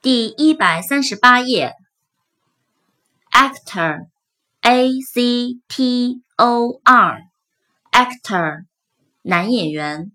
[0.00, 1.74] 第一百三十八页
[3.30, 8.64] ，actor，a c t o r，actor，
[9.20, 10.12] 男演员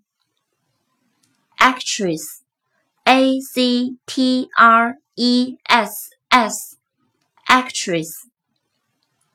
[1.58, 8.08] ，actress，a c t r e s s，actress，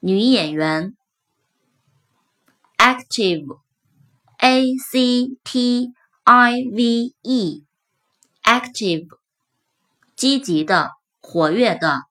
[0.01, 0.97] 女演员
[2.82, 5.92] ，active，a c t
[6.24, 9.06] i v e，active。
[10.18, 12.02] 积极的、活跃的，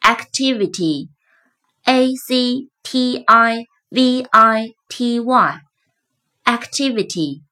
[0.00, 7.42] activity，a c t i v i t y，activity，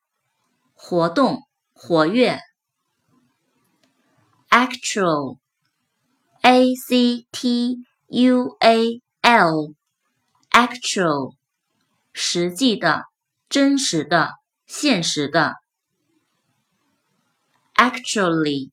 [0.73, 1.43] 活动、
[1.75, 2.41] 活跃，
[4.49, 7.77] actual，a c t
[8.09, 9.03] u a
[10.56, 11.36] actual，
[12.14, 13.04] 实际的、
[13.50, 14.36] 真实的、
[14.66, 15.56] 现实的。
[17.76, 18.72] actually,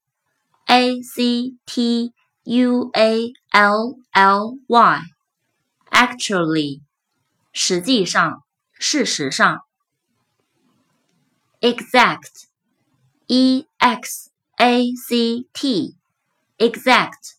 [0.67, 2.13] a c t
[2.45, 5.01] u a l l y,
[5.91, 6.83] actually,
[7.53, 9.63] 实际上，事实上。
[11.61, 12.47] exact,
[13.27, 15.97] e x a c t,
[16.59, 17.35] exact,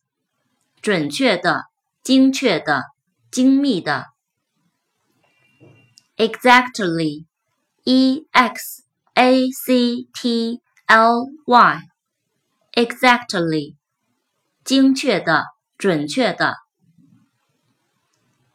[0.82, 1.64] 准确的，
[2.04, 2.84] 精确的，
[3.32, 4.13] 精密的。
[6.17, 7.27] exactly,
[7.85, 8.83] e x
[9.15, 11.81] a c t L Y
[12.73, 13.75] exactly
[14.65, 15.45] 精确的、
[15.79, 16.57] 准确的。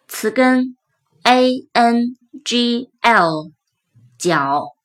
[0.07, 0.77] 词根
[1.23, 2.15] A N
[2.45, 3.51] G L
[4.19, 4.75] 角。